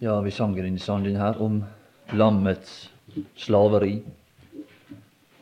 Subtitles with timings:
[0.00, 1.56] Ja, vi sang i denne sangen her om
[2.14, 2.84] lammets
[3.34, 3.96] slaveri.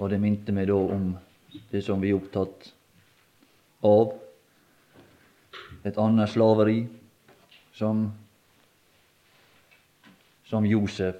[0.00, 1.10] Og det minte meg da om
[1.68, 2.70] det som vi er opptatt
[3.84, 4.14] av.
[5.84, 6.78] Et annet slaveri
[7.76, 8.00] som,
[10.48, 11.18] som Josef.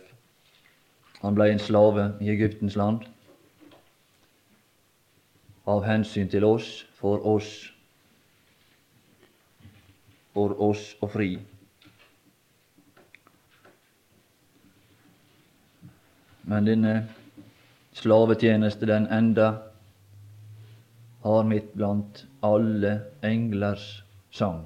[1.21, 3.05] Han ble en slave i Egyptens land.
[5.69, 7.53] Av hensyn til oss, for oss,
[10.33, 11.35] for oss å fri.
[16.47, 16.95] Men denne
[17.99, 19.49] slavetjeneste, den enda
[21.27, 24.63] har mitt blant alle englers sang.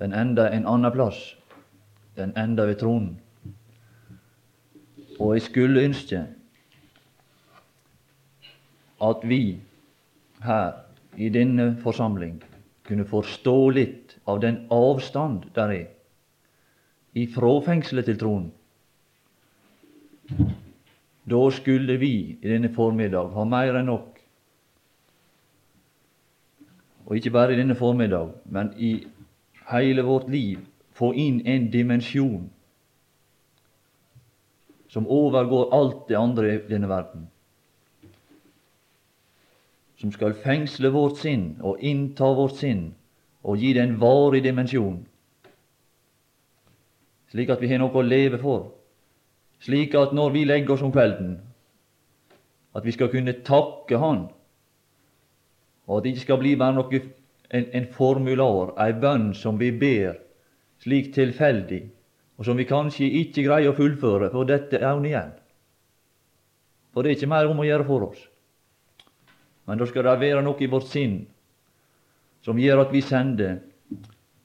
[0.00, 1.20] Den enda en annen plass.
[2.16, 3.18] Den enda ved tronen.
[5.20, 6.24] Og jeg skulle ønske
[9.04, 9.60] at vi
[10.44, 10.72] her
[11.16, 12.38] i denne forsamling
[12.88, 15.86] kunne forstå litt av den avstand der er
[17.16, 18.52] ifra fengselet til tronen.
[21.26, 24.18] Da skulle vi i denne formiddag ha mer enn nok.
[27.06, 29.06] Og ikke bare i denne formiddag, men i
[29.70, 30.62] hele vårt liv
[30.96, 32.46] få inn en dimensjon
[34.90, 37.26] som overgår alt det andre i denne verden.
[40.00, 42.88] Som skal fengsle vårt sinn og innta vårt sinn
[43.42, 45.02] og gi det en varig dimensjon,
[47.30, 48.75] slik at vi har noe å leve for
[49.64, 51.36] slik at når vi legger oss om kvelden,
[52.76, 54.26] at vi skal kunne takke Han,
[55.86, 57.00] og at det ikke skal bli bare noe,
[57.54, 60.18] en, en formular, ei bønn som vi ber
[60.82, 61.84] slik tilfeldig,
[62.36, 65.30] og som vi kanskje ikke greier å fullføre for dette er hun igjen.
[66.92, 68.20] For det er ikke mer om å gjøre for oss.
[69.66, 71.16] Men da skal det være noe i vårt sinn
[72.46, 73.58] som gjør at vi sender.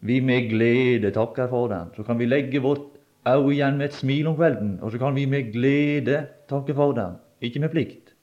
[0.01, 1.91] Vi med glede takker for den.
[1.95, 2.87] Så kan vi legge vårt
[3.29, 6.93] òg igjen med et smil om kvelden, og så kan vi med glede takke for
[6.93, 8.15] Faderen, ikke med plikt.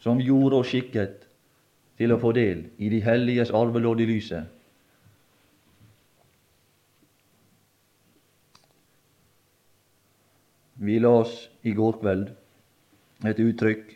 [0.00, 1.28] Som gjorde oss skikket
[2.00, 4.48] til å få del i de helliges arvelodd i lyset.
[10.82, 12.32] Vi las i går kveld
[13.30, 13.92] et uttrykk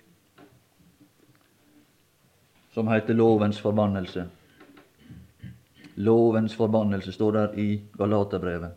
[2.77, 4.29] som heter lovens forbannelse.
[5.97, 8.71] Lovens forbannelse står der i Galaterbrevet.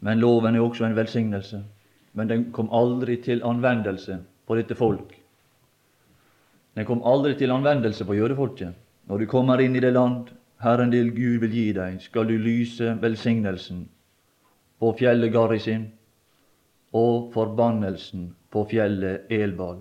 [0.00, 1.64] Men loven er også en velsignelse.
[2.12, 5.14] Men den kom aldri til anvendelse på dette folk.
[6.74, 8.74] Den kom aldri til anvendelse på jødefolket.
[9.06, 10.30] Når du kommer inn i det land
[10.62, 13.86] Herren din Gud vil gi deg, skal du lyse velsignelsen
[14.80, 15.86] på fjellet Garisim
[16.92, 19.80] og forbannelsen på fjellet Elbal.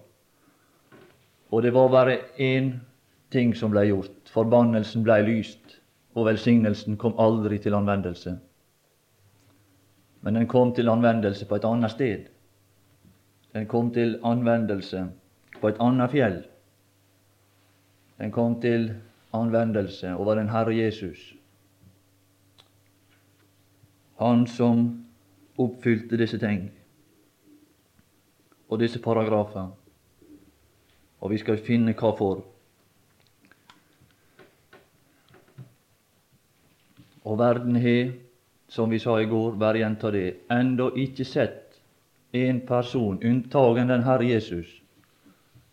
[1.52, 2.72] Og det var bare én
[3.30, 4.32] ting som ble gjort.
[4.34, 5.80] Forbannelsen blei lyst,
[6.16, 8.38] og velsignelsen kom aldri til anvendelse.
[10.22, 12.26] Men den kom til anvendelse på et annet sted.
[13.54, 15.06] Den kom til anvendelse
[15.62, 16.42] på et annet fjell.
[18.20, 18.94] Den kom til
[19.34, 21.34] anvendelse over den Herre Jesus.
[24.20, 25.06] Han som
[25.58, 26.72] oppfylte disse ting
[28.70, 29.70] og disse paragrafer.
[31.20, 32.44] Og vi skal finne hva for.
[37.30, 38.12] Og verden har,
[38.70, 41.78] som vi sa i går, bare gjenta det, ennå ikke sett
[42.34, 44.72] en person, unntagen den Herre Jesus,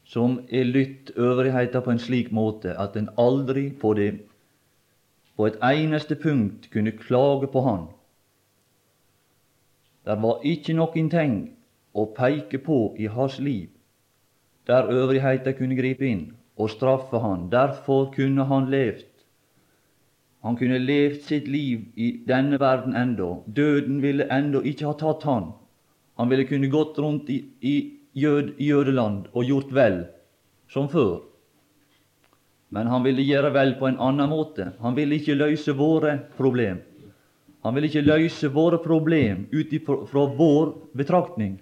[0.04, 4.10] som er lytt øvrigheta på en slik måte at en aldri på det
[5.36, 7.88] på et eneste punkt kunne klage på Han.
[10.06, 11.34] Det var ikke noen ting
[11.96, 13.72] å peke på i hans liv
[14.66, 16.24] der øvrigheta kunne gripe inn
[16.56, 17.48] og straffe han.
[17.50, 19.04] Derfor kunne han levd
[20.46, 23.32] han kunne levd sitt liv i denne verden enda.
[23.50, 25.48] Døden ville enda ikke ha tatt han.
[26.14, 27.74] Han ville kunne gått rundt i, i
[28.14, 29.98] jød, jødeland og gjort vel,
[30.70, 31.18] som før.
[32.70, 34.70] Men han ville gjøre vel på en annen måte.
[34.78, 36.78] Han ville ikke løse våre problem.
[37.66, 41.56] Han ville ikke løse våre problem ut ifra vår betraktning,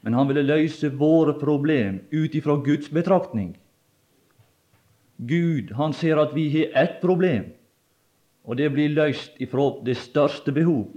[0.00, 3.58] men han ville løse våre problem ut ifra Guds betraktning.
[5.20, 7.52] Gud, han ser at vi har ett problem
[8.44, 10.90] og det blir løst ifra det største behov.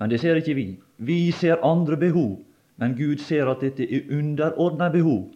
[0.00, 0.66] Men det ser ikke vi.
[0.96, 2.40] Vi ser andre behov,
[2.76, 5.28] men Gud ser at dette er underordna behov,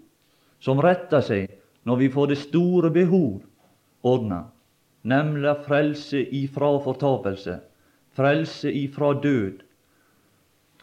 [0.59, 1.55] som retter seg
[1.87, 3.39] når vi får det store behov
[4.03, 4.43] ordna,
[5.07, 7.61] nemlig frelse ifra fortapelse,
[8.19, 9.63] frelse ifra død.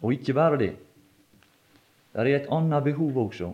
[0.01, 0.71] Og ikke bare det.
[2.15, 3.51] Det er et annet behov også.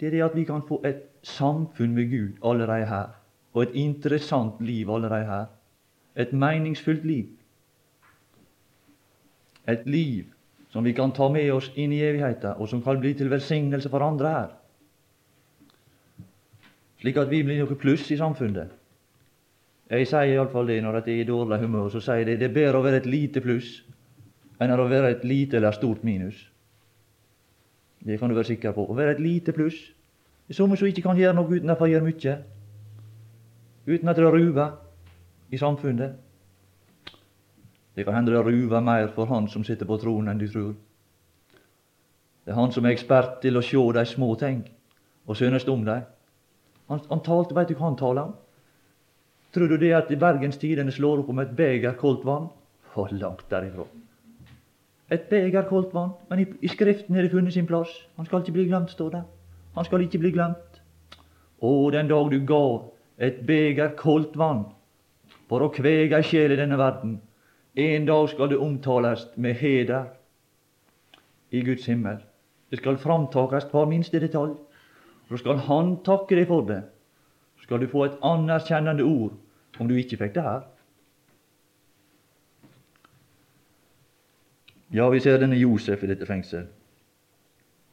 [0.00, 3.14] Det er det at vi kan få et samfunn med Gud allerede her,
[3.52, 5.46] og et interessant liv allerede her
[6.18, 7.26] et meningsfullt liv.
[9.68, 10.24] Et liv
[10.72, 13.88] som vi kan ta med oss inn i evigheten, og som kan bli til velsignelse
[13.88, 14.50] for andre her.
[17.00, 18.74] Slik at vi blir noe pluss i samfunnet.
[19.88, 21.88] Jeg sier iallfall det når jeg er i dårlig humør.
[21.88, 23.78] Så sier jeg det, er bedre å være et lite pluss
[24.58, 26.36] enn å være et lite eller stort minus.
[28.04, 28.84] Det kan du være sikker på.
[28.84, 29.78] Å være et lite pluss.
[30.48, 32.34] Det er somme som ikke kan gjøre noe uten at de gjør mye.
[33.88, 34.74] Uten at det ruver
[35.50, 36.16] i samfunnet.
[37.94, 40.74] Det kan hende det ruver mer for han som sitter på tronen, enn du tror.
[42.44, 44.60] Det er han som er ekspert til å sjå de små ting
[45.26, 46.04] og synest om dem.
[46.88, 48.36] Han, han talte, veit du hva han taler om?
[49.52, 52.48] Tror du det at i Bergens Tidende slår opp om et beger koldt vann?
[52.94, 53.84] For langt derifra.
[55.10, 57.90] Et beger koldt vann, men i, i Skriften har det funnet sin plass.
[58.16, 59.22] Han skal ikke bli glemt, står det.
[59.74, 60.80] Han skal ikke bli glemt.
[61.60, 64.68] Å, den dag du gav et beger koldt vann
[65.48, 67.18] for å kvege ei sjel i denne verden,
[67.78, 70.10] en dag skal det omtales med heder
[71.50, 72.20] i Guds himmel.
[72.70, 74.56] Det skal framtakes hver minste detalj.
[75.28, 76.82] Så skal Han takke deg for det
[77.68, 79.34] skal du få et anerkjennende ord
[79.78, 80.62] om du ikke fikk det her.
[84.96, 86.64] Ja, vi ser denne Josef i dette fengsel.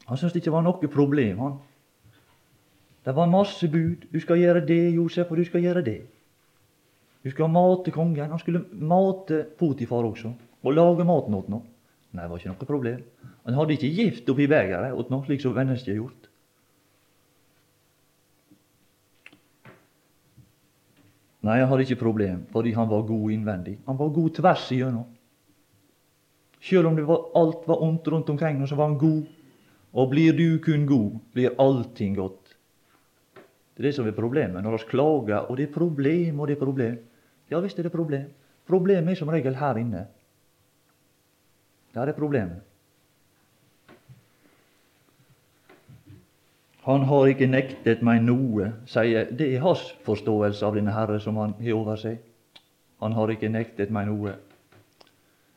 [0.07, 1.57] Han syntes det ikke var noe problem, han.
[3.03, 4.07] Det var masse bud.
[4.13, 5.99] Du skal gjøre det, Josef, og du skal gjøre det.
[7.25, 8.29] Du skal mate kongen.
[8.29, 10.29] Han skulle mate Potifar også,
[10.61, 11.63] og lage maten åt ham.
[12.13, 12.99] Nei, det var ikke noe problem.
[13.47, 16.29] Han hadde ikke gift oppi begeret åt ham, slik som mennesket har gjort.
[21.45, 23.75] Nei, han hadde ikke problem, fordi han var god innvendig.
[23.89, 25.09] Han var god tvers igjennom.
[26.65, 29.25] Selv om var, alt var ondt rundt omkring, så var han god.
[29.97, 32.55] Og blir du kun god, blir allting godt.
[33.75, 36.55] Det er det som er problemet når vi klager, og det er problem, og det
[36.55, 36.97] er problem.
[37.51, 38.29] Ja visst er det problem.
[38.67, 40.07] Problemet er som regel her inne.
[41.93, 42.63] Der er problemet.
[46.85, 51.37] Han har ikke nektet meg noe, sier Det er hans forståelse av denne Herre som
[51.41, 52.19] han har over seg.
[53.01, 54.35] Han har ikke nektet meg noe.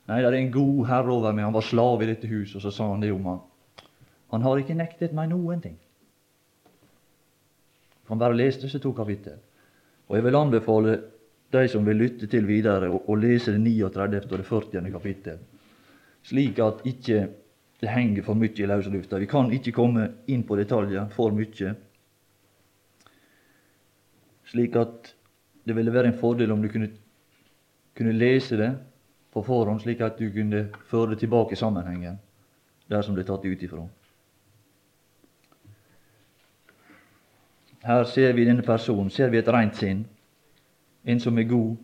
[0.09, 1.45] Nei, det er en god herre over meg.
[1.45, 3.43] Han var slave i dette huset, og så sa han det om han.
[4.33, 5.77] Han har ikke nektet meg noen ting.
[8.09, 9.37] Han bare leste disse to kapittel.
[10.09, 10.97] Og jeg vil anbefale
[11.53, 14.23] de som vil lytte til videre, og lese det 39.
[14.31, 14.91] og det 40.
[14.93, 15.39] kapittel,
[16.23, 17.29] slik at ikke
[17.81, 19.21] det henger for mye i løse lufta.
[19.23, 21.75] Vi kan ikke komme inn på detaljer for mye.
[24.49, 25.13] Slik at
[25.69, 26.91] det ville være en fordel om du kunne,
[27.97, 28.73] kunne lese det
[29.33, 32.19] på forhånd, slik at du kunne føre det tilbake i sammenhengen
[32.89, 33.83] der som det er tatt ut ifra.
[37.85, 40.07] Her ser vi denne personen, ser vi et rent sinn,
[41.09, 41.77] en som er god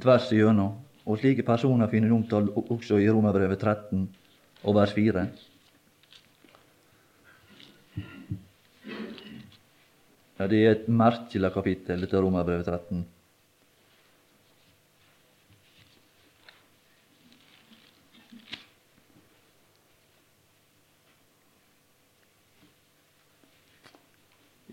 [0.00, 0.76] tvers igjennom.
[1.04, 4.06] Og slike personer finner du omtalt også i Romerbrevet 13
[4.64, 5.26] og vers 4.
[10.38, 13.04] Ja, det er et merkelig kapittel, dette Romerbrevet 13.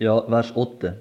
[0.02, 0.96] Ja, vers 8.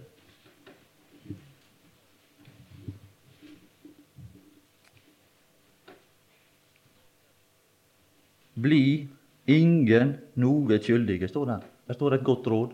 [8.61, 9.09] Bli
[9.51, 11.59] ingen noe skyldige, står det.
[11.89, 12.73] Der står et godt råd.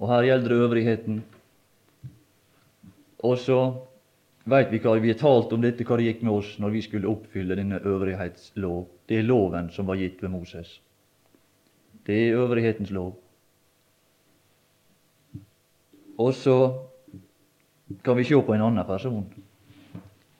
[0.00, 1.22] Og her gjelder det øvrigheten.
[3.20, 3.58] Og så
[4.48, 6.84] veit vi hva vi har talt om dette, hva det gikk med oss når vi
[6.86, 8.86] skulle oppfylle denne øvrighetslov.
[9.08, 10.78] Det er loven som var gitt ved Moses.
[12.06, 13.12] Det er øvrighetens lov.
[16.20, 16.56] Og så
[18.04, 19.24] kan vi se på en annen person.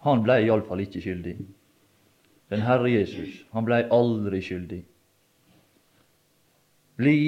[0.04, 1.36] Han ble iallfall ikke skyldig.
[2.50, 4.80] Den Herre Jesus, han blei aldri skyldig.
[6.98, 7.18] Bli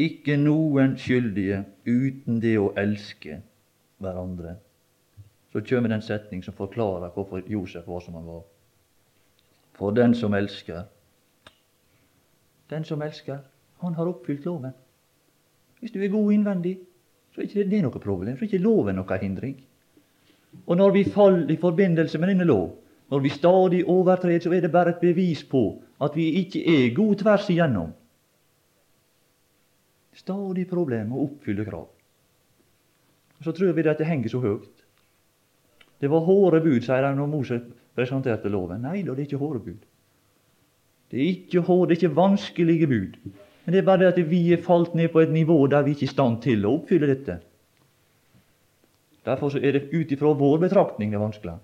[0.00, 3.42] ikke noen skyldige uten det å elske
[4.00, 4.56] hverandre.
[5.52, 8.42] Så kjem den setning som forklarer hvorfor Josef var som han var.
[9.76, 10.84] For den som elsker
[12.70, 13.38] Den som elsker,
[13.82, 14.72] han har oppfylt loven.
[15.80, 16.78] Hvis du er god innvendig,
[17.34, 18.36] så er ikke det noe problem.
[18.36, 19.58] Så er ikke loven noe hindring.
[20.66, 22.70] Og når vi faller i forbindelse med denne lov,
[23.12, 25.66] når vi stadig overtrer, så er det bare et bevis på
[26.00, 27.90] at vi ikke er gode tvers igjennom.
[30.16, 31.90] Stadig problem å oppfylle krav.
[33.44, 34.84] Så tror vi det at det henger så høyt.
[36.00, 38.80] Det var hårde bud, sier de når Moses presenterte loven.
[38.80, 39.82] Nei da, det er ikke hårde bud.
[41.12, 43.18] Det er ikke hårde, det er ikke vanskelige bud.
[43.64, 45.92] Men det er bare det at vi er falt ned på et nivå der vi
[45.92, 47.36] ikke er i stand til å oppfylle dette.
[49.28, 51.58] Derfor så er det ut ifra vår betraktning det er vanskelig.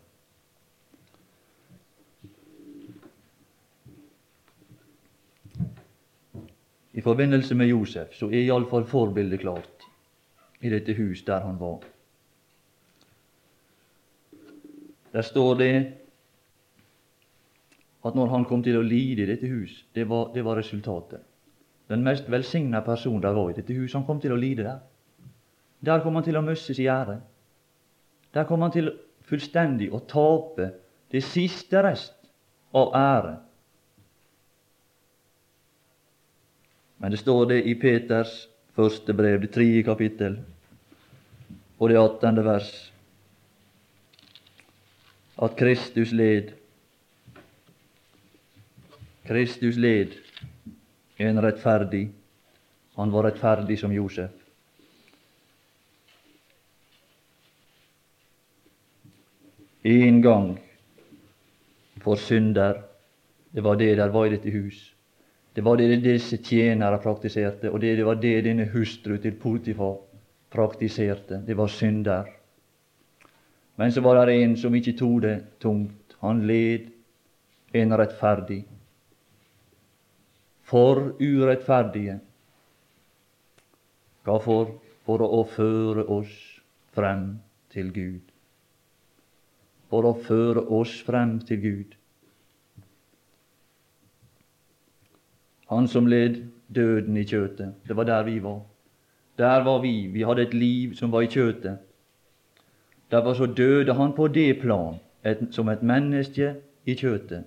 [6.98, 9.84] I forbindelse med Josef så er iallfall forbildet klart
[10.66, 11.84] i dette hus der han var.
[15.12, 15.74] Der står det
[18.04, 21.22] at når han kom til å lide i dette hus, det var, det var resultatet.
[21.88, 24.80] Den mest velsigna person der var i dette hus, han kom til å lide der.
[25.84, 27.20] Der kom han til å miste sin ære.
[28.34, 28.90] Der kom han til
[29.28, 30.72] fullstendig å tape
[31.14, 32.16] det siste rest
[32.74, 33.36] av ære.
[36.98, 40.38] Men det står det i Peters første brev, det tredje kapittel,
[41.78, 42.70] og det attende vers,
[45.42, 46.50] at Kristus led.
[49.28, 50.16] Kristus led
[51.18, 52.08] en rettferdig.
[52.96, 54.30] Han var rettferdig som Josef.
[59.84, 60.58] En gang
[62.02, 62.82] for synder.
[63.54, 64.97] Det var det der var i dette hus.
[65.58, 69.96] Det var det disse tjenere praktiserte, og det, var det denne hustru til Potifar
[70.54, 71.40] praktiserte.
[71.46, 72.30] Det var synder.
[73.74, 76.14] Men så var det en som ikke tok det tungt.
[76.22, 76.86] Han led
[77.74, 78.60] en rettferdig.
[80.62, 82.20] For urettferdige.
[84.22, 84.76] Hvorfor?
[85.08, 86.34] For å føre oss
[86.94, 87.30] frem
[87.74, 88.34] til Gud
[89.88, 91.94] for å føre oss frem til Gud.
[95.68, 96.42] Han som led
[96.74, 97.74] døden i kjøtet.
[97.88, 98.60] Det var der vi var.
[99.38, 100.06] Der var vi.
[100.06, 101.78] Vi hadde et liv som var i kjøtet.
[103.10, 106.54] Derfor så døde han på det plan, et, som et menneske
[106.86, 107.44] i kjøtet,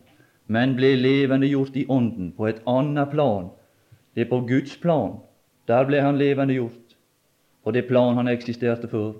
[0.47, 3.51] men ble levende gjort i ånden på et annet plan.
[4.15, 5.19] Det er på Guds plan.
[5.67, 6.97] Der ble han levende gjort,
[7.63, 9.13] på det plan han eksisterte før.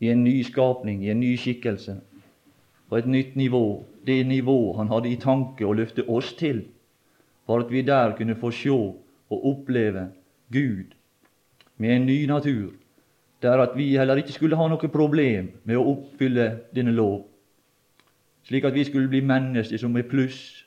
[0.00, 1.98] I en ny skapning, i en ny skikkelse
[2.92, 6.58] på et nytt nivå, det nivå han hadde i tanke å løfte oss til,
[7.46, 10.08] for at vi der kunne få se og oppleve
[10.52, 10.84] Gud
[11.76, 12.70] med en ny natur,
[13.42, 17.24] der at vi heller ikke skulle ha noe problem med å oppfylle denne lov,
[18.46, 20.66] slik at vi skulle bli mennesker som er pluss,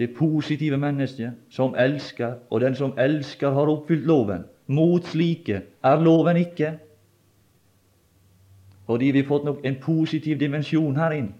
[0.00, 4.46] det positive mennesket som elsker, og den som elsker, har oppfylt loven.
[4.66, 6.70] Mot slike er loven ikke.
[8.86, 11.34] Fordi vi har fått nok en positiv dimensjon her inn.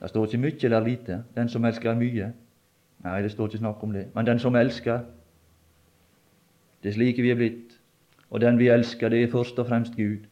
[0.00, 1.24] Det står ikke mye eller lite.
[1.36, 2.32] Den som elsker mye.
[3.04, 4.06] Nei, det står ikke snakk om det.
[4.14, 5.00] Men den som elsker,
[6.82, 7.76] det er slik vi er blitt.
[8.30, 10.26] Og den vi elsker, det er først og fremst Gud.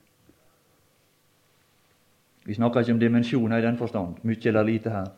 [2.45, 5.09] Vi snakker ikke om dimensjoner i den forstand, mye eller lite her.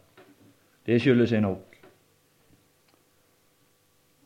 [0.87, 1.76] Det skylder seg nok.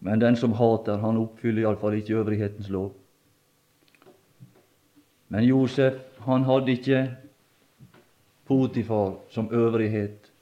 [0.01, 2.95] Men den som hater, han oppfyller iallfall ikke øvrighetens lov.
[5.29, 7.17] Men Josef han hadde ikke
[8.47, 10.33] Potifar som øvrighet.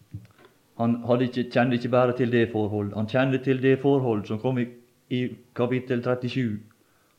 [0.78, 2.94] Han ikke, kjente ikke bare til det forhold.
[2.94, 4.66] Han kjente til det forhold som kom i,
[5.11, 6.59] i kapittel 37.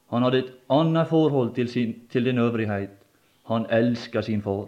[0.10, 2.90] Han hadde et annet forhold til, sin, til den øvrighet.
[3.46, 4.68] Han elska sin far.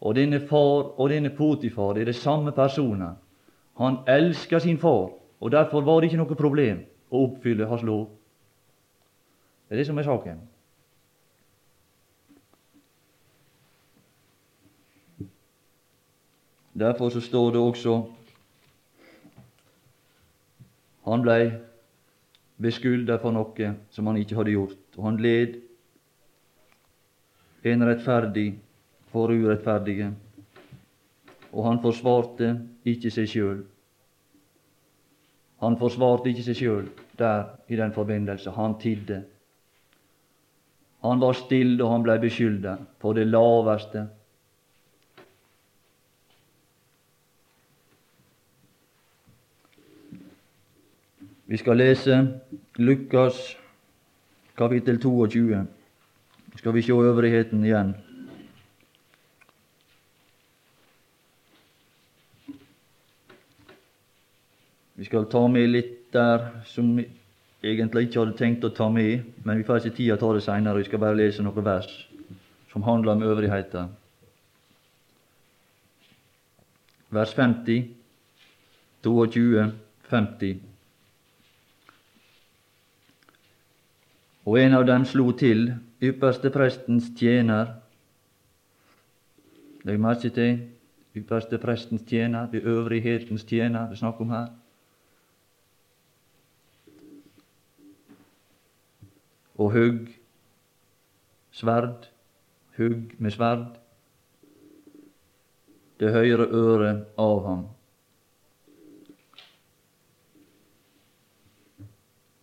[0.00, 3.14] Og denne far og denne Potifar er det samme personer.
[3.76, 8.04] Han elska sin far, og derfor var det ikke noe problem å oppfylle hans lov.
[9.68, 10.42] Det er det som er saken.
[16.74, 17.94] Derfor så står det også
[21.04, 21.50] han blei
[22.64, 25.58] beskylda for noe som han ikke hadde gjort, og han led
[27.68, 28.46] en rettferdig
[29.12, 30.08] for urettferdige,
[31.52, 32.50] og han forsvarte
[32.88, 33.60] ikke seg sjøl.
[35.64, 36.88] Han forsvarte ikke seg sjøl
[37.20, 38.50] der i den forbindelse.
[38.56, 39.22] Han tidde.
[41.04, 44.08] Han var stille, og han blei beskylda for det laveste
[51.46, 52.40] Vi skal lese
[52.76, 53.56] Lukas
[54.56, 55.66] kapittel 22.
[56.52, 57.94] Så skal vi se øvrigheten igjen.
[64.94, 67.08] Vi skal ta med litt der som vi
[67.62, 70.32] egentlig ikke hadde tenkt å ta med, men vi får ikke tid til å ta
[70.32, 70.80] det seinere.
[70.80, 71.90] Vi skal bare lese noen vers
[72.72, 73.88] som handler om øvrigheter.
[77.12, 77.90] Vers 50,
[79.04, 79.72] 22,
[80.08, 80.73] 50.
[84.44, 85.70] Og en av dem slo til,
[86.04, 87.70] ypperste prestens tjener.
[89.84, 90.58] Legg merke til
[91.16, 94.46] ypperste prestens tjener, det øvrighetens tjener det er snakk om her.
[99.54, 100.08] Og hugg
[101.54, 102.08] sverd,
[102.76, 103.78] hugg med sverd,
[106.00, 107.62] det høyre øret av ham.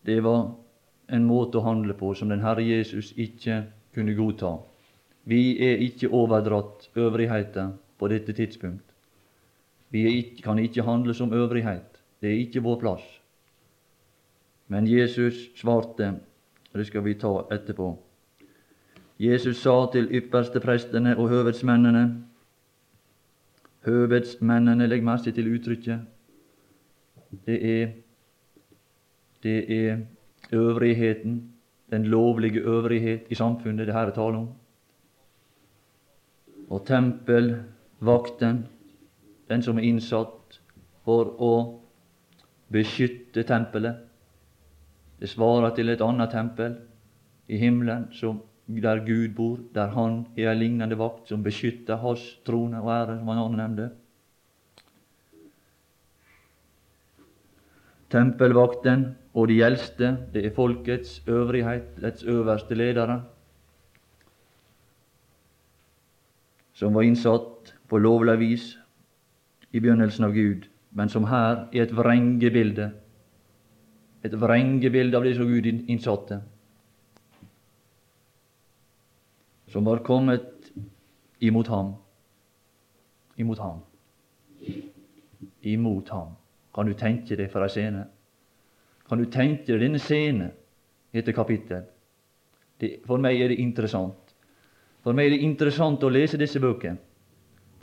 [0.05, 0.60] Det var
[1.11, 3.63] en måte å handle på som den Herre Jesus ikke
[3.95, 4.55] kunne godta.
[5.27, 8.85] Vi er ikke overdratt øvrigheter på dette tidspunkt.
[9.91, 11.99] Vi ikke, kan ikke handle som øvrighet.
[12.21, 13.03] Det er ikke vår plass.
[14.67, 16.13] Men Jesus svarte,
[16.71, 17.91] og det skal vi ta etterpå.
[19.19, 22.05] Jesus sa til ypperste prestene og høvedsmennene
[23.81, 26.03] Høvedsmennene, legg merke til uttrykket.
[27.47, 27.93] Det er,
[29.41, 30.03] det er
[30.51, 31.53] øvrigheten,
[31.91, 34.49] den lovlige øvrighet i samfunnet det her er tale om.
[36.69, 38.67] Og tempelvakten,
[39.49, 40.61] den som er innsatt
[41.03, 41.53] for å
[42.71, 43.95] beskytte tempelet.
[45.19, 46.77] Det svarer til et annet tempel
[47.51, 52.39] i himmelen som, der Gud bor, der Han er en lignende vakt som beskytter Hans
[52.45, 53.89] trone og ære, som han nevnte.
[58.11, 63.21] Tempelvakten og de eldste, det er folkets øvrighet, dets øverste ledere,
[66.73, 68.65] som var innsatt på lovlig vis
[69.71, 72.91] i begynnelsen av Gud, men som her er et vrengebilde.
[74.23, 76.41] Et vrengebilde av det som Gud innsatte.
[79.71, 80.71] Som var kommet
[81.39, 81.93] imot ham.
[83.37, 83.79] Imot ham.
[85.61, 86.35] Imot ham.
[86.75, 88.03] Kan du tenke deg for ei scene?
[89.11, 90.53] Kan du tenke deg denne scenen
[91.11, 91.81] i dette kapittel?
[92.79, 94.31] Det, for meg er det interessant.
[95.03, 96.95] For meg er det interessant å lese disse bøkene.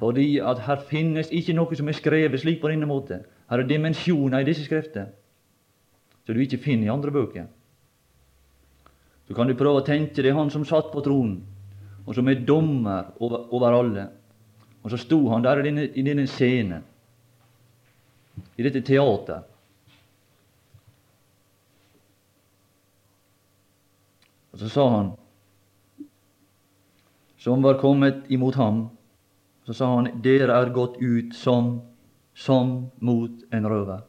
[0.01, 3.27] Fordi at her finnes ikke noe som er skrevet slik på denne måten.
[3.51, 5.11] Her er dimensjoner i disse skrifter
[6.25, 7.45] som du ikke finner i andre bøker.
[9.29, 11.43] Så kan du prøve å tenke deg han som satt på tronen,
[12.09, 14.07] og som er dommer over, over alle.
[14.81, 16.89] Og så sto han der i denne, i denne scenen
[18.57, 19.45] i dette teater.
[24.59, 25.11] Og så sa han,
[27.39, 28.89] som var kommet imot ham,
[29.63, 31.77] så sa han, dere er gått ut som,
[32.35, 34.03] som mot en røver.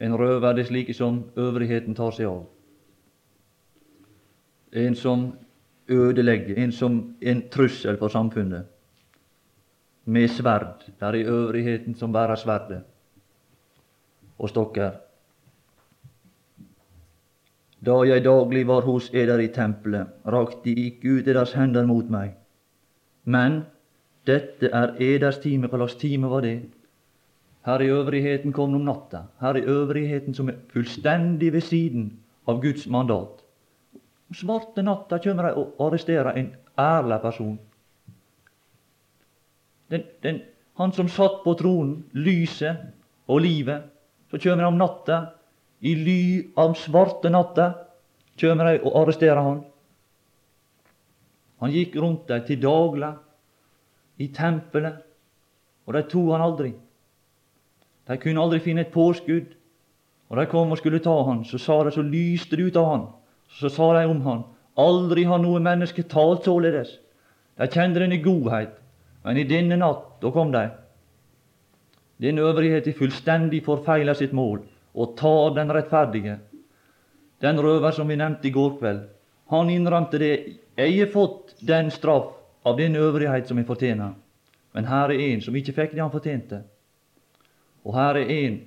[0.00, 2.42] En røver det slike som øvrigheten tar seg av.
[4.72, 5.28] En som
[5.92, 8.64] ødelegger, en som en trussel for samfunnet
[10.08, 10.86] med sverd.
[10.88, 12.84] Det er øvrigheten som bærer sverdet
[14.38, 15.02] og stokker.
[17.86, 22.34] Da jeg daglig var hos eder i tempelet, rakte ikke ut eders hender mot meg.
[23.24, 23.60] Men
[24.26, 25.70] dette er eders time.
[25.70, 26.58] Hva slags time var det?
[27.66, 29.26] Her i øvrigheten kom om natta.
[29.40, 32.10] Her i øvrigheten som er fullstendig ved siden
[32.46, 33.42] av Guds mandat.
[34.34, 37.58] Svarte natta kommer de og arresterer en ærlig person
[39.90, 40.40] den, den,
[40.76, 42.76] han som satt på tronen, lyset
[43.28, 43.82] og livet.
[44.30, 45.20] Så kommer de om natta,
[45.80, 46.20] i ly
[46.56, 47.72] av svarte natta,
[48.36, 49.60] kjem dei og arresterer han.
[51.60, 53.14] Han gikk rundt dei til dagla,
[54.16, 55.02] i tempelet,
[55.86, 56.72] og dei tok han aldri.
[58.06, 59.52] De kunne aldri finne et påskudd.
[60.26, 62.86] Og de kom og skulle ta han, så sa de, så lyste det ut av
[62.90, 63.04] han.
[63.60, 64.40] Så sa de om han,
[64.74, 66.96] aldri har noe menneske talt således.
[67.56, 68.72] De kjente denne godhet,
[69.24, 70.64] men i denne natt, da kom de.
[72.22, 74.64] Denne øvrighet er fullstendig forfeila sitt mål
[74.96, 76.38] og tar den rettferdige.
[77.40, 79.02] Den røver som vi nevnte i går kveld,
[79.52, 80.32] han innrømte det.
[80.76, 82.32] Jeg har fått den straff
[82.66, 84.16] av den øvrighet som jeg fortjener.
[84.74, 86.62] Men her er en som ikke fikk det han fortjente.
[87.86, 88.58] Og her er en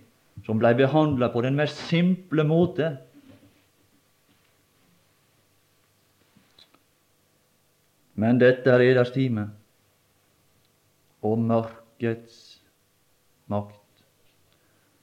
[0.45, 2.93] som blei behandla på den mest simple måte.
[8.19, 9.49] Men dette er eders time
[11.23, 12.59] og mørkets
[13.51, 13.75] makt.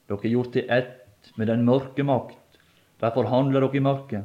[0.08, 0.95] Dere er gjort til ett
[1.36, 2.38] med den mørke makt.
[3.00, 4.24] Derfor handler dere i mørket.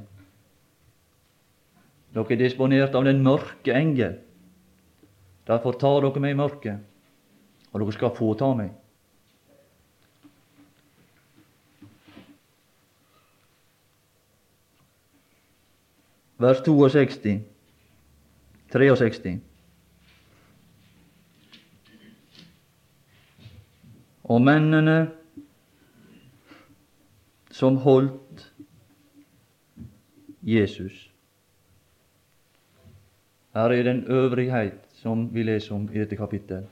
[2.12, 4.18] Dere er disponert av den mørke engel.
[5.48, 6.80] Derfor tar dere meg i mørket,
[7.72, 8.72] og dere skal få ta meg.
[16.42, 17.38] Vers 62,
[18.74, 19.36] 63.
[24.32, 24.96] Og mennene
[27.52, 28.54] som holdt
[30.42, 31.12] Jesus.
[33.54, 36.66] Her er den øvrighet som vi leser om i dette kapittel.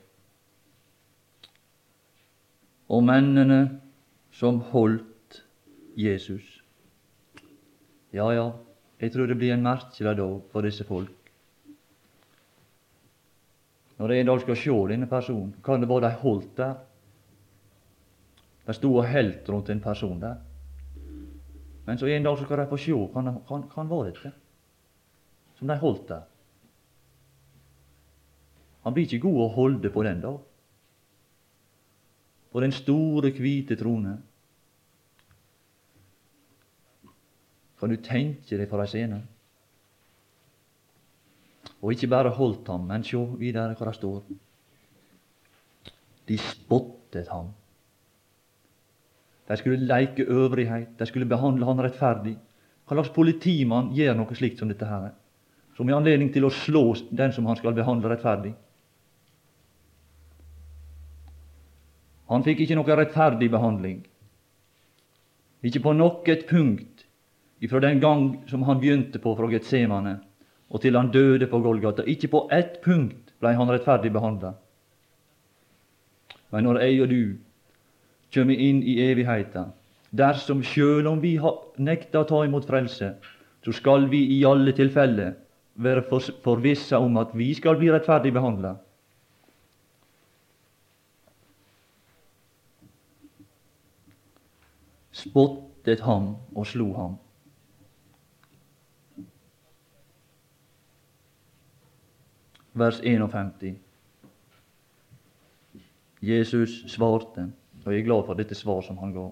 [2.88, 3.80] Og mennene
[4.32, 5.44] som holdt
[5.96, 6.62] Jesus.
[8.12, 8.50] Ja, ja,
[9.00, 11.16] jeg tror det blir en merkelig dag for disse folk.
[13.98, 16.74] Når jeg en dag skal se denne personen, kan det være de holdt der?
[18.66, 20.36] De sto og helt rundt en person der.
[21.86, 24.32] Men så en dag så skal de få se hva han, var dette,
[25.58, 26.26] som de holdt der.
[28.84, 30.38] Han blir ikke god å holde på den dag.
[32.50, 34.16] På den store, hvite trone.
[37.80, 39.20] Kan du tenke deg for ei scene?
[41.80, 44.24] Og ikke bare holdt ham, men sjå videre hva det står.
[46.28, 47.54] De spottet ham.
[49.50, 52.36] De skulle leke øvrighet, de skulle behandle han rettferdig.
[52.86, 55.10] Hva slags politimann gjør noe slikt som dette her?
[55.74, 58.52] Som i anledning til å slå den som han skal behandle rettferdig.
[62.30, 63.98] Han fikk ikke noe rettferdig behandling.
[65.66, 67.06] Ikke på noe punkt
[67.60, 70.20] ifra den gang som han begynte på fra Getsemane
[70.70, 72.06] og til han døde på Golgata.
[72.06, 74.54] Ikke på ett punkt ble han rettferdig behandla.
[76.54, 77.22] Men når jeg og du
[78.34, 79.72] kommer inn i evigheten,
[80.10, 83.14] dersom sjøl om vi har nekta å ta imot frelse,
[83.64, 85.34] så skal vi i alle tilfeller
[85.80, 86.04] være
[86.44, 88.76] forvissa om at vi skal bli rettferdig behandla.
[95.20, 97.18] Spottet ham og slo ham.
[102.80, 103.76] vers 51.
[106.22, 107.52] Jesus svarte,
[107.84, 109.28] og jeg er glad for dette svar som han ga.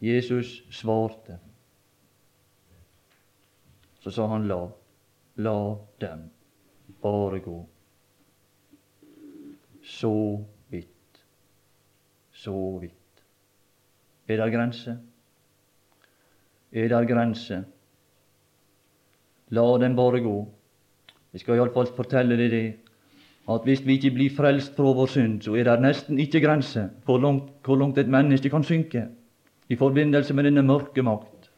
[0.00, 1.38] Jesus svarte.
[4.00, 4.60] Så sa han la.
[5.40, 6.30] La dem
[7.02, 7.58] bare gå.
[9.84, 11.24] Så vidt.
[12.32, 13.24] Så vidt.
[14.28, 14.96] Er det grense?
[16.72, 17.64] Er det grense?
[19.50, 20.36] La dem bare gå.
[21.32, 22.64] Jeg skal iallfall fortelle deg det,
[23.48, 26.90] at hvis vi ikke blir frelst fra vår synd, så er det nesten ikke grense
[27.06, 29.06] for langt, hvor langt et menneske kan synke
[29.68, 31.50] i forbindelse med denne mørke makt.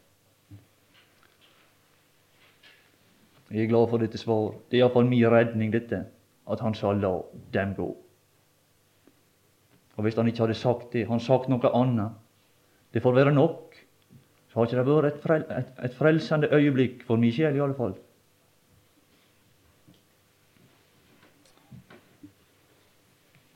[3.51, 4.55] Jeg er glad for dette svar.
[4.71, 6.05] Det er iallfall min redning, dette,
[6.49, 7.21] at han sa 'la
[7.53, 7.95] dem gå'.
[9.95, 12.11] Og Hvis han ikke hadde sagt det, han sagt noe annet,
[12.93, 13.75] det får være nok,
[14.49, 17.59] så har ikke det vært et, frel, et, et frelsende øyeblikk for min sjel, i
[17.59, 17.93] alle fall.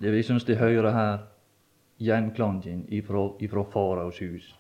[0.02, 1.18] Det vi syns det hører her,
[2.00, 4.56] gjenklangen ifra, faraos hus.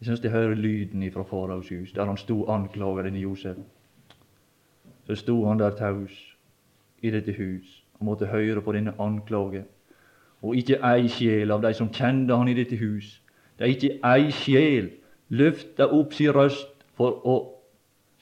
[0.00, 3.56] Jeg syns det hører lyden ifra faraos hus, der han sto anklaga i Josef.
[5.06, 6.36] Så sto han der taus
[7.02, 9.64] i dette hus og måtte høre på denne anklage.
[10.42, 13.22] Og ikke ei sjel av de som kjente han i dette hus,
[13.58, 14.90] det er ikke ei sjel
[15.28, 17.36] løfta opp si røst for å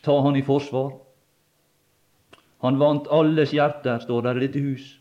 [0.02, 0.92] ta han i forsvar.
[2.60, 4.99] Han vant alles hjerter, står der i dette hus.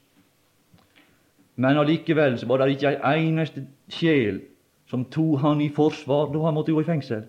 [1.60, 4.40] Men allikevel så var det ikke ei eneste sjel
[4.88, 7.26] som tok han i forsvar da han måtte gå i fengsel.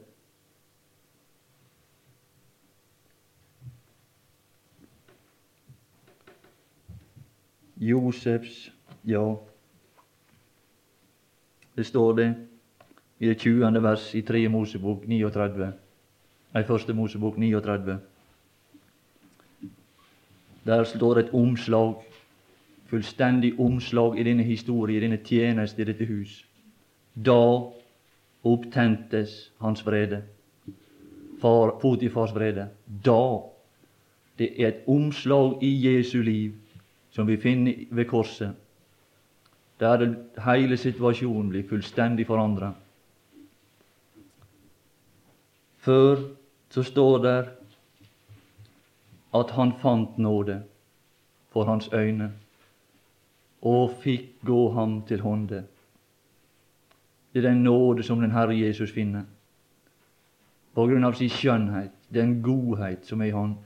[7.81, 8.69] Josefs
[9.09, 9.25] Ja,
[11.77, 12.29] det står det
[13.19, 13.83] i det 20.
[13.83, 14.49] vers i 3.
[14.49, 15.73] Mosebok 39.
[16.53, 16.95] Nei, 1.
[16.95, 17.99] Mosebok 39.
[20.67, 21.95] Der står et omslag,
[22.91, 26.41] fullstendig omslag i denne historie, i denne tjeneste i dette hus.
[27.15, 27.71] Da
[28.43, 30.23] opptentes hans vrede.
[31.41, 32.69] Far, Potifars vrede.
[33.05, 33.41] Da.
[34.39, 36.53] Det er et omslag i Jesu liv
[37.11, 38.55] som vi finner ved korset,
[39.81, 42.73] der hele situasjonen blir fullstendig forandra.
[45.79, 46.17] Før
[46.71, 47.49] så står det
[49.35, 50.63] at han fant nåde
[51.51, 52.31] for hans øyne
[53.63, 55.65] og fikk gå ham til hånde.
[57.33, 59.29] Det er den nåde som den Herre Jesus finner
[60.75, 63.57] på grunn av sin skjønnhet, den godhet som er i Han.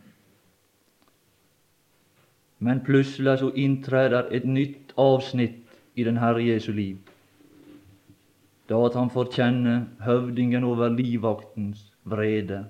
[2.65, 5.61] Men plutselig så inntreder et nytt avsnitt
[5.95, 6.97] i den Herre Jesu liv.
[8.69, 12.65] Da at han får kjenne høvdingen over livvaktens vrede.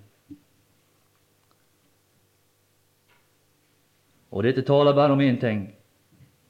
[4.34, 5.68] Og dette taler bare om én ting.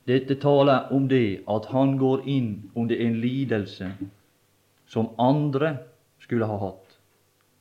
[0.06, 3.88] Dette taler om det at han går inn under en lidelse
[4.86, 5.76] som andre
[6.20, 6.98] skulle ha hatt,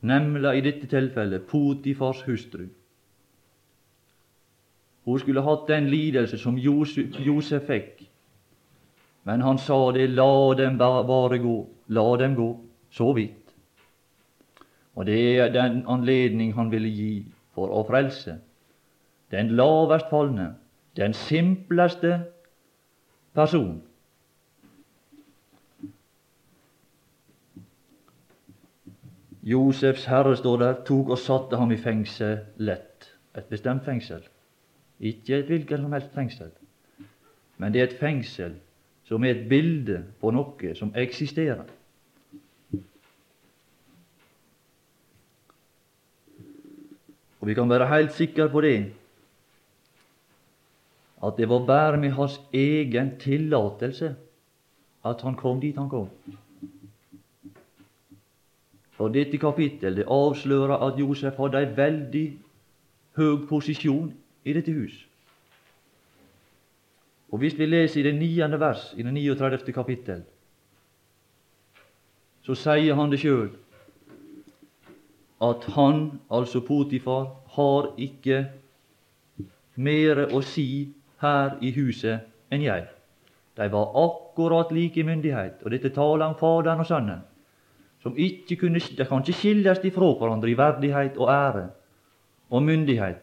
[0.04, 2.66] nemlig i dette tilfellet Potifars hustru.
[5.06, 8.04] Hun skulle hatt den lidelse som Josef, fikk,
[9.24, 12.50] men han sa det, la dem bare gå, la dem gå,
[12.92, 13.40] så vidt.
[14.96, 17.14] Og det er den anledning han ville gi
[17.56, 18.38] for å frelse
[19.34, 20.52] den lavest falne,
[20.98, 22.26] den simpleste
[23.34, 23.84] person.
[29.44, 33.10] Josefs herre, står der, tok og satte ham i fengsel lett.
[33.38, 34.22] Et bestemt fengsel.
[35.00, 36.52] Ikke et hvilket som helst fengsel.
[37.58, 38.56] Men det er et fengsel
[39.04, 41.66] som er et bilde på noe som eksisterer.
[47.42, 48.94] Og vi kan være helt sikre på det,
[51.24, 54.16] at det var bare med hans egen tillatelse
[55.06, 56.10] at han kom dit han kom.
[58.92, 62.28] For dette kapittel det avslører at Josef hadde en veldig
[63.18, 64.14] høy posisjon
[64.46, 64.94] i dette hus.
[67.32, 69.74] Og Hvis vi leser i det niende vers i det 39.
[69.74, 70.24] kapittel,
[72.44, 73.50] så sier han det sjøl
[75.42, 78.46] at han, altså Potifar, har ikke
[79.76, 82.88] mere å si her i huset enn jeg.
[83.58, 87.22] De var akkurat like i myndighet, og dette taler om Faderen og Sønnen
[88.04, 91.68] som ikke kunne, de kan ikke skilles ifra hverandre i verdighet og ære
[92.50, 93.22] og myndighet.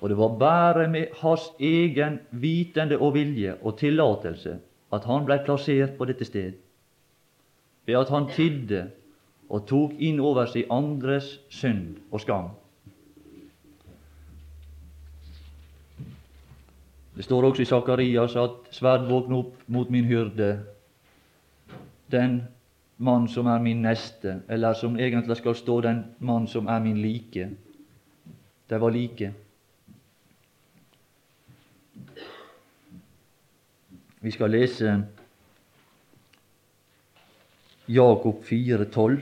[0.00, 4.58] Og det var bare med hans egen vitende og vilje og tillatelse
[4.92, 6.58] at han ble plassert på dette sted,
[7.86, 8.88] ved at han tidde
[9.48, 12.50] og tok inn over seg andres synd og skam.
[17.16, 20.64] Det står også i Sakarias at sverd våkne opp mot min hyrde.
[22.10, 22.40] Den
[22.98, 26.98] mann som er min neste, eller som egentlig skal stå den mann som er min
[27.02, 27.50] like.
[28.70, 29.32] De var like.
[34.20, 35.04] Vi skal lese
[37.88, 39.20] Jakob 4,12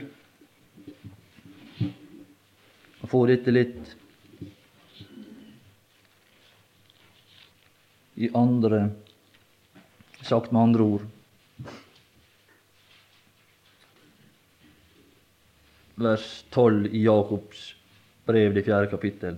[3.03, 3.97] og få dette litt
[8.15, 8.87] i andre
[10.23, 11.09] sagt med andre ord.
[15.95, 17.75] vers 12 i Jakobs
[18.25, 19.37] brev, det fjerde kapittel.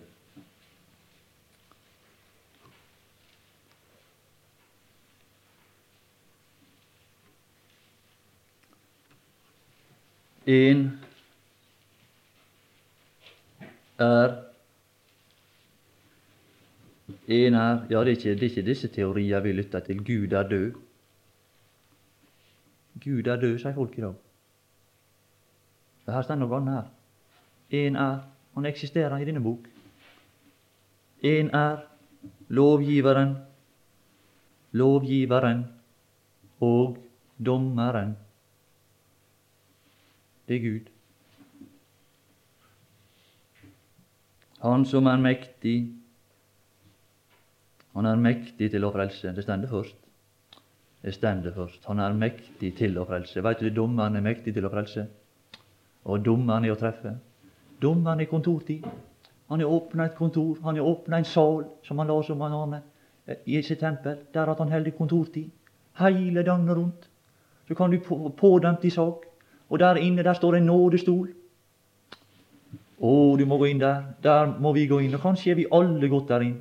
[10.45, 10.88] En
[13.97, 14.44] er
[17.07, 19.97] En er Ja, det er, ikke, det er ikke disse teorier vi lytter til.
[19.97, 20.71] Gud er død.
[23.03, 24.13] Gud er død, sier folk i dag.
[26.05, 26.87] Det her står noe annet her.
[27.69, 28.23] En er
[28.55, 29.65] Han eksisterer i denne bok.
[31.21, 31.81] En er
[32.47, 33.35] lovgiveren,
[34.71, 35.65] lovgiveren
[36.61, 36.97] og
[37.45, 38.15] dommeren.
[40.47, 40.87] Det er Gud.
[44.61, 46.04] Han som er mektig,
[47.95, 49.31] han er mektig til å frelse.
[49.36, 49.97] Det stender først.
[51.05, 51.86] Det stender først.
[51.88, 53.43] Han er mektig til å frelse.
[53.43, 55.08] Veit du dommeren er mektig til å frelse?
[56.05, 57.15] og dommeren er å treffe.
[57.81, 58.86] Dommeren er kontortid.
[59.49, 62.51] Han har åpna et kontor, han har åpna en sal, som han la som han
[62.51, 62.81] har med,
[63.45, 64.19] i sitt tempel.
[64.34, 65.49] Der at han holder kontortid.
[65.99, 67.10] Hele døgnet rundt.
[67.67, 69.25] Så kan du få pådømt i sak.
[69.69, 71.29] Og der inne der står en nådestol.
[72.99, 74.03] Å, du må gå inn der.
[74.21, 75.15] Der må vi gå inn.
[75.15, 76.60] Og kanskje er vi alle gått der inn.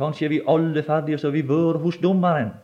[0.00, 2.54] Kanskje er vi alle ferdige, så vi vært hos dommeren,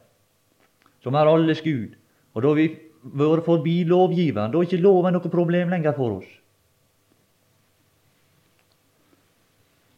[1.05, 1.93] som er alles Gud.
[2.33, 2.69] Og da har vi
[3.17, 4.53] vært forbi lovgiveren.
[4.53, 6.31] Da er ikke loven noe problem lenger for oss.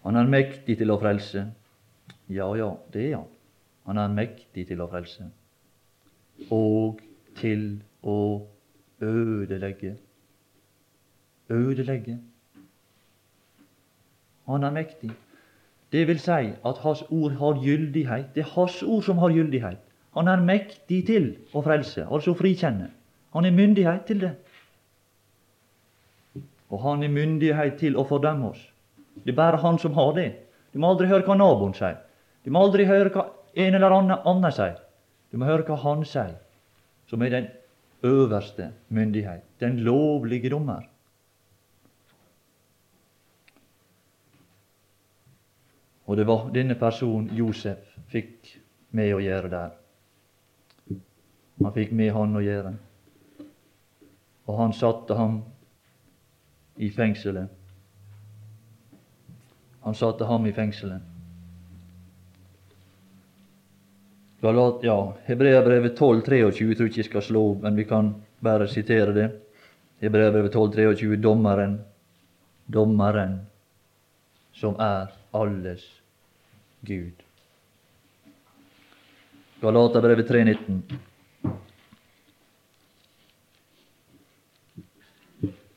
[0.09, 1.45] Han er mektig til å frelse.
[2.33, 3.29] Ja, ja, det er han.
[3.89, 5.27] Han er mektig til å frelse.
[6.55, 7.01] Og
[7.41, 8.19] til å
[9.05, 9.95] ødelegge.
[11.53, 12.19] Ødelegge.
[14.49, 15.13] Han er mektig.
[15.93, 18.35] Det vil si at hans ord har gyldighet.
[18.35, 19.79] Det er hans ord som har gyldighet.
[20.17, 22.91] Han er mektig til å frelse, altså frikjenne.
[23.37, 24.33] Han har myndighet til det.
[26.69, 28.61] Og han har myndighet til å fordømme oss.
[29.25, 30.29] Det er bare han som har det.
[30.73, 31.97] Du må aldri høre hva naboen sier.
[32.45, 33.25] Du må aldri høre hva
[33.57, 34.77] en eller annen sier.
[35.33, 36.37] Du må høre hva han sier,
[37.09, 37.49] som er den
[38.05, 40.87] øverste myndighet, den lovlige dommer.
[46.09, 48.57] Og det var denne personen Josef fikk
[48.97, 49.73] med å gjøre der.
[51.61, 52.77] Han fikk med han å gjøre
[54.49, 55.43] og han satte ham
[56.77, 57.49] i fengselet.
[59.81, 61.03] Han satte ham i fengselet.
[64.83, 69.29] ja, Hebreabrevet 12, 23 tror ikke jeg skal slå men vi kan bare sitere det.
[70.01, 71.81] Hebreabrevet 12, 23, dommeren,
[72.67, 73.41] dommeren
[74.59, 75.85] som er alles
[76.87, 77.25] Gud.
[79.61, 80.83] Galaterbrevet 3,19.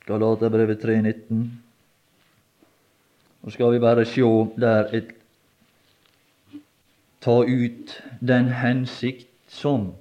[0.05, 1.45] Galaterbrevet 3,19.
[3.41, 5.15] Nå skal vi bare sjå der et
[7.21, 9.91] ta ut den hensikt som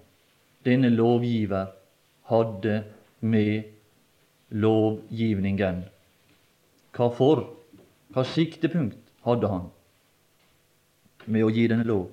[0.64, 1.72] denne lovgiver
[2.32, 2.82] hadde
[3.20, 3.62] med
[4.50, 5.82] lovgivningen.
[6.96, 7.59] Hva for?
[8.10, 9.68] Hva siktepunkt hadde han
[11.30, 12.08] med å gi denne lov?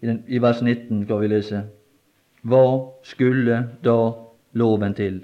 [0.00, 1.58] I, vers 19 skal vi lese
[2.48, 2.62] Hva
[3.04, 3.98] skulle da
[4.56, 5.18] loven til?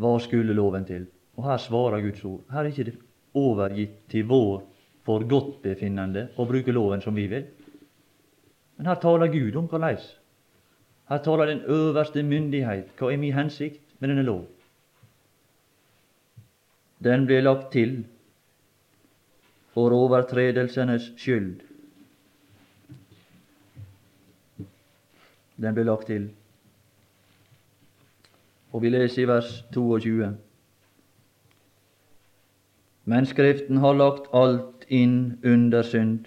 [0.00, 1.06] Hva skulle loven til?
[1.36, 2.40] Og Her svarer Guds ord.
[2.50, 2.96] Her er ikke det
[3.36, 4.62] overgitt til vår
[5.06, 7.46] forgodtbefinnende å bruke loven som vi vil.
[8.76, 10.00] Men her taler Gud om hvordan.
[11.10, 12.90] Her taler den øverste myndighet.
[12.98, 14.44] Hva er min hensikt med denne lov?
[17.04, 18.00] Den ble lagt til
[19.76, 21.60] for overtredelsenes skyld.
[25.56, 26.30] Den ble lagt til
[28.76, 30.26] og vi leser i vers 22.
[33.06, 36.26] Men Skriften har lagt alt inn under synd.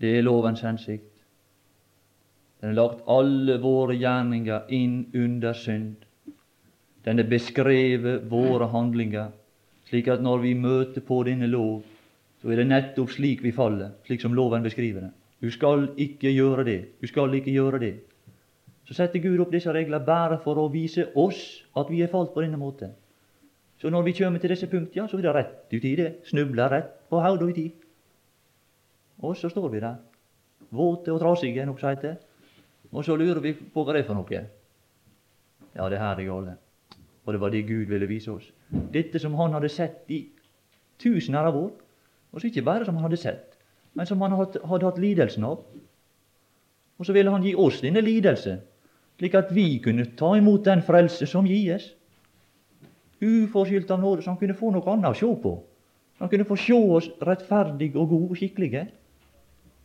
[0.00, 1.10] Det er lovens hensikt.
[2.60, 6.06] Den har lagt alle våre gjerninger inn under synd.
[7.04, 9.28] Den har beskrevet våre handlinger,
[9.90, 11.82] slik at når vi møter på denne lov,
[12.40, 15.12] så er det nettopp slik vi faller, slik som loven beskriver det.
[15.40, 17.92] Du skal ikke gjøre det, du skal ikke gjøre det.
[18.88, 21.42] Så setter Gud opp disse reglene bare for å vise oss
[21.76, 22.96] at vi er falt på denne måten.
[23.78, 26.08] Så når vi kommer til disse punktene, så er det rett uti det.
[26.26, 27.66] Snubler rett på hodet uti.
[29.22, 29.98] Og så står vi der,
[30.70, 32.16] våte og trasige, noe som heter.
[32.92, 34.40] Og så lurer vi på hva det er for noe.
[35.74, 36.56] Ja, det her er gale.
[37.24, 38.48] Og det var det Gud ville vise oss.
[38.92, 40.24] Dette som han hadde sett i
[40.98, 41.70] tusener av år.
[42.32, 43.54] Og så ikke bare som han hadde sett,
[43.94, 45.62] men som han hadde, hadde hatt lidelsen av.
[46.98, 48.58] Og så ville han gi oss denne lidelse
[49.18, 51.90] slik at vi kunne ta imot den frelse som gis.
[53.20, 55.54] Uforskyldt av nåde, så han kunne få noe annet å se på.
[56.18, 58.84] Han kunne få se oss rettferdige og gode og skikkelige.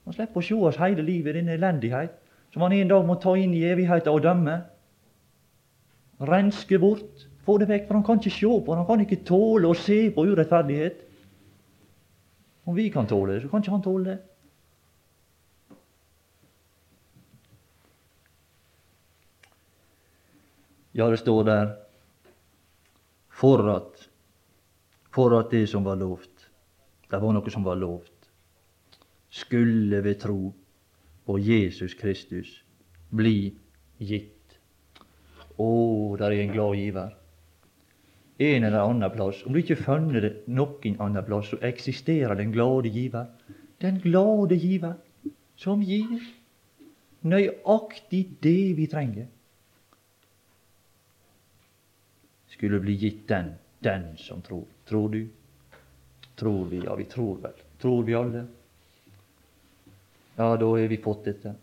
[0.05, 2.15] Han slipper å se oss hele livet i denne elendighet,
[2.53, 4.57] som han en dag må ta inn i evigheten og dømme.
[6.23, 9.69] Renske bort, få det vekk, for han kan ikke se på Han kan ikke tåle
[9.69, 11.01] å se på urettferdighet.
[12.65, 14.19] Om vi kan tåle det, så kan ikke han tåle det.
[20.93, 21.82] Ja, det står der
[23.43, 24.09] for at,
[25.11, 26.45] for at det som var lovt,
[27.11, 28.29] det var noe som var lovt,
[29.33, 30.53] skulle ved tro
[31.27, 32.53] på Jesus Kristus
[33.11, 33.51] bli
[33.99, 34.55] gitt.
[35.59, 35.67] Å,
[36.21, 37.11] der er en glad giver.
[38.39, 42.55] En eller annen plass, om du ikke funnet det noen annen plass, så eksisterer den
[42.55, 43.27] glade giver.
[43.83, 44.95] Den glade giver
[45.59, 46.15] som gir
[47.27, 49.27] nøyaktig det vi trenger.
[52.53, 54.63] Skulle bli gitt den, den som tror.
[54.85, 55.27] Tror du?
[56.35, 56.77] Tror vi?
[56.85, 57.51] Ja, vi tror vel.
[57.81, 58.45] Tror vi alle?
[60.35, 61.55] Ja, da har vi fått dette.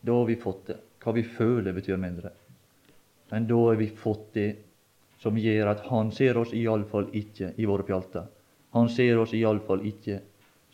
[0.00, 0.76] Da har vi fått det.
[1.02, 2.30] Hva vi føler, betyr mindre.
[3.28, 4.56] Men da har vi fått det
[5.18, 8.26] som gjør at Han ser oss iallfall ikke i våre pjalter.
[8.70, 10.20] Han ser oss iallfall ikke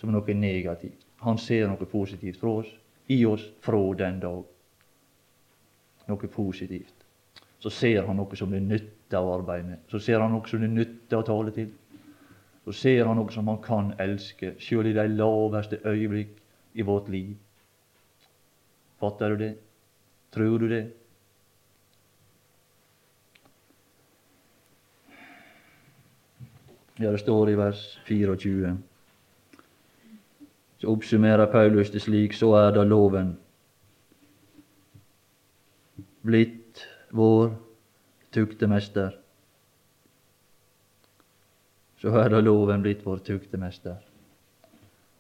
[0.01, 1.07] som noe negativt.
[1.25, 2.73] Han ser noe positivt fra oss,
[3.07, 4.45] i oss, fra den dag.
[6.09, 6.95] Noe positivt.
[7.59, 9.79] Så ser han noe som det nytter nytte å arbeide med.
[9.91, 11.71] Så ser han noe som det nytter å tale til.
[12.65, 16.39] Så ser han noe som han kan elske, sjøl i de laveste øyeblikk
[16.75, 17.37] i vårt liv.
[19.01, 19.55] Fatter du det?
[20.33, 20.85] Tror du det?
[27.01, 28.77] Ja, det står i vers 24.
[30.79, 33.37] Så oppsummerer Paulus det slik, så er da loven
[36.23, 37.51] blitt vår
[38.33, 39.19] tuktemester.
[42.03, 44.01] Så er da loven blitt vår tuktemester.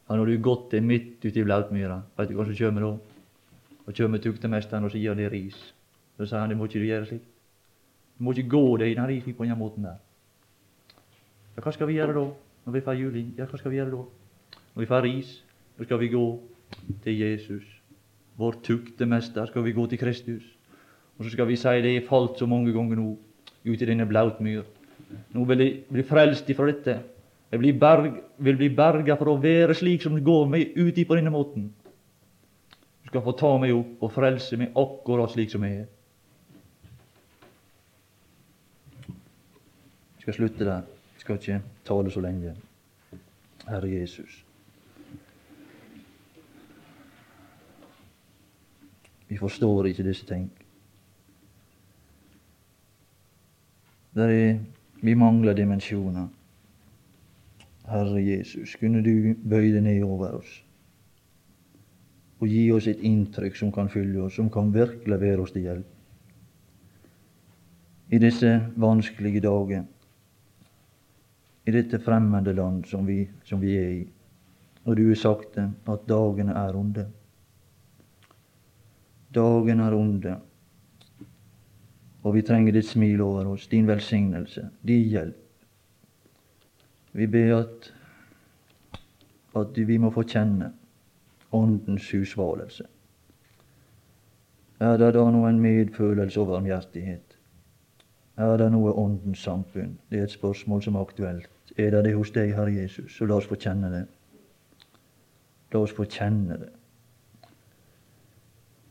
[0.08, 2.94] Ja, når du gått til midt ute i blautmyra, veit du hva som kjem da?
[3.86, 5.58] Og kjem tuktemesteren og sier det er ris.
[6.16, 7.28] Så sier han det må ikke du gjøre slik.
[8.18, 10.00] Du må ikke gå deg den risen på den måten der.
[11.56, 12.24] Ja, hva skal vi gjøre da?
[12.64, 13.30] Når vi får juling?
[13.38, 14.02] Ja, hva skal vi gjøre da?
[14.74, 15.32] Når vi får ris,
[15.76, 16.26] så skal vi gå
[17.04, 17.64] til Jesus.
[18.38, 20.44] Vår tuktemester skal vi gå til Kristus.
[21.22, 23.12] Og så skal vi si det er falt så mange ganger nå
[23.62, 24.64] ute i denne blautmyr.
[25.30, 26.96] Nå vil jeg bli frelst ifra dette.
[27.52, 31.04] Jeg blir berg, vil bli berga for å være slik som det går meg uti
[31.06, 31.68] på denne måten.
[33.04, 35.86] Du skal få ta meg opp og frelse meg akkurat slik som jeg er.
[40.16, 40.88] Jeg skal slutte der.
[41.14, 42.56] Jeg skal ikke tale så lenge.
[43.68, 44.40] Herre Jesus.
[49.30, 50.50] Vi forstår ikke disse ting.
[54.14, 54.58] Der er,
[55.02, 56.28] vi mangler dimensjoner.
[57.88, 60.60] Herre Jesus, kunne du bøye deg ned over oss
[62.42, 65.62] og gi oss et inntrykk som kan fylle oss, som kan virkelig være oss til
[65.62, 65.90] hjelp.
[68.10, 68.50] I disse
[68.82, 69.84] vanskelige dager,
[71.62, 74.02] i dette fremmede land som vi, som vi er i,
[74.82, 77.06] og du har sagt det, at dagene er onde.
[79.32, 80.34] Dagene er onde,
[82.22, 85.38] og vi trenger ditt smil over oss, din velsignelse, din hjelp.
[87.12, 87.94] Vi ber at,
[89.56, 90.72] at vi må få kjenne
[91.52, 92.84] Åndens husvalelse.
[94.80, 97.36] Er det da noen medfølelse og varmhjertighet?
[98.36, 99.98] Er det noe Åndens samfunn?
[100.10, 101.74] Det er et spørsmål som er aktuelt.
[101.76, 103.12] Er det det hos deg, Herre Jesus?
[103.12, 104.06] Så la oss få kjenne det.
[105.72, 106.72] La oss få kjenne det.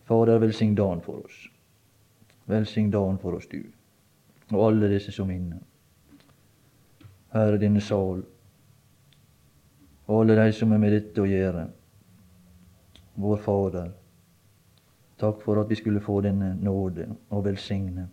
[0.06, 1.51] Fader, velsign dagen for oss.
[2.52, 3.62] Velsign dagen for oss, du,
[4.52, 5.60] og alle disse som er inne.
[7.32, 8.26] Herre, denne sal,
[10.08, 11.68] og alle de som er med dette å gjøre.
[13.22, 13.92] Vår Fader,
[15.22, 18.10] takk for at vi skulle få denne nåde og velsigne.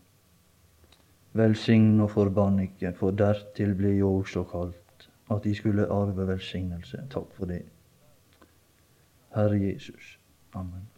[1.38, 7.02] Velsign og forbann ikke, for dertil ble jo også kalt at de skulle arve velsignelse.
[7.10, 7.64] Takk for det.
[9.34, 10.18] Herre Jesus.
[10.54, 10.88] Amen.